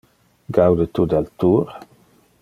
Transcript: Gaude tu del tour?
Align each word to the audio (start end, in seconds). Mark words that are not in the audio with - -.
Gaude 0.57 0.87
tu 0.99 1.05
del 1.11 1.27
tour? 1.43 1.75